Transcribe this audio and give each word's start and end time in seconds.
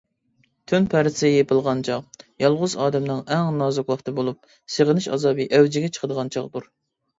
تۈن 0.69 0.85
پەردىسى 0.93 1.29
يېپىلغان 1.29 1.83
چاغ 1.89 2.23
يالغۇز 2.45 2.75
ئادەمنىڭ 2.87 3.21
ئەڭ 3.37 3.53
نازۇك 3.61 3.93
ۋاقتى 3.95 4.17
بولۇپ، 4.23 4.51
سېغىنىش 4.79 5.11
ئازابى 5.15 5.49
ئەۋجىگە 5.55 5.95
چىقىدىغان 6.01 6.37
چاغدۇر. 6.39 6.71